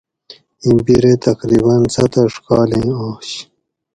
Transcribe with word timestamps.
ایں 0.63 0.77
بیرے 0.85 1.13
تقریباۤ 1.25 1.83
ست 1.93 2.13
اڄ 2.21 2.33
کالیں 2.45 2.89
آش 3.07 3.27